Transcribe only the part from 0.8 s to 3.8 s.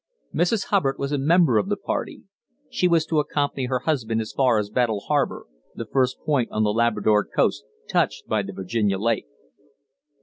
was a member of the party; she was to accompany